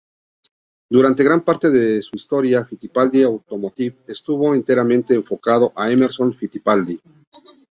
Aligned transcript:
Durante 0.89 1.23
gran 1.23 1.41
parte 1.43 1.69
de 1.69 2.01
su 2.01 2.15
historia 2.15 2.65
Fittipaldi 2.65 3.21
Automotive 3.21 3.97
estuvo 4.07 4.55
enteramente 4.55 5.13
enfocado 5.13 5.71
en 5.77 5.91
Emerson 5.91 6.33
Fittipaldi. 6.33 6.99